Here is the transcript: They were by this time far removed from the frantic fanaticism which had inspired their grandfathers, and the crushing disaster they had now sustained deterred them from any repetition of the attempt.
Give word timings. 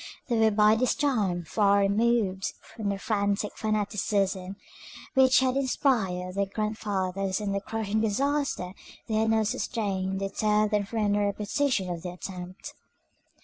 They 0.29 0.35
were 0.39 0.49
by 0.49 0.73
this 0.73 0.95
time 0.95 1.43
far 1.43 1.81
removed 1.81 2.53
from 2.59 2.89
the 2.89 2.97
frantic 2.97 3.55
fanaticism 3.55 4.55
which 5.13 5.41
had 5.41 5.55
inspired 5.55 6.33
their 6.33 6.47
grandfathers, 6.47 7.39
and 7.39 7.53
the 7.53 7.61
crushing 7.61 8.01
disaster 8.01 8.73
they 9.07 9.13
had 9.17 9.29
now 9.29 9.43
sustained 9.43 10.17
deterred 10.17 10.71
them 10.71 10.87
from 10.87 10.99
any 11.05 11.19
repetition 11.19 11.91
of 11.91 12.01
the 12.01 12.09
attempt. 12.13 12.73